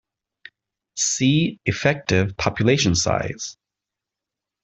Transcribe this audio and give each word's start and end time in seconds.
See 0.97 1.59
effective 1.63 2.35
population 2.35 2.95
size. 2.95 3.55